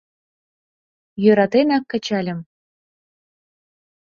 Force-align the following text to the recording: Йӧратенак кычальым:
Йӧратенак 1.23 1.83
кычальым: 1.91 2.39